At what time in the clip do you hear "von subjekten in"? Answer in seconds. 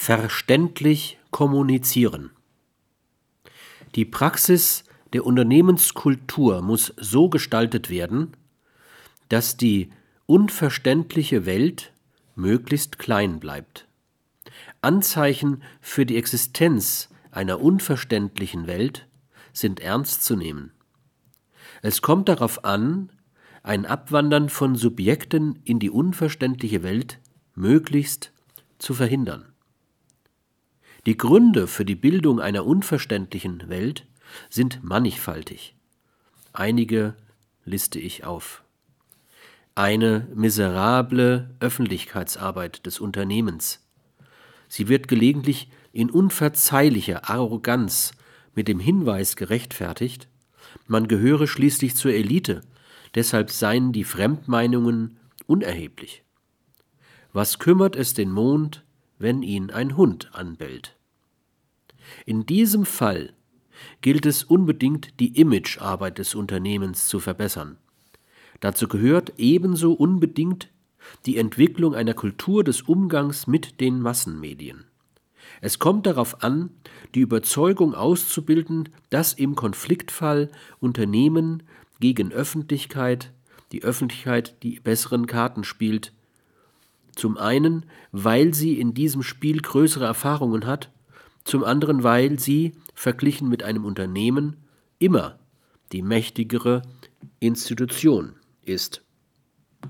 24.48-25.80